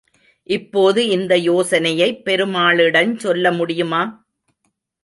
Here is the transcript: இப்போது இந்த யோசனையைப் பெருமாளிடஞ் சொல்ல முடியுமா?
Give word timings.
இப்போது 0.49 1.07
இந்த 1.07 1.37
யோசனையைப் 1.37 2.25
பெருமாளிடஞ் 2.25 3.17
சொல்ல 3.17 3.51
முடியுமா? 3.51 4.03